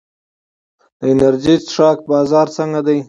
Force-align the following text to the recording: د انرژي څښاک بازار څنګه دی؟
د 0.99 1.01
انرژي 1.13 1.55
څښاک 1.65 1.97
بازار 2.11 2.47
څنګه 2.57 2.81
دی؟ 2.87 2.99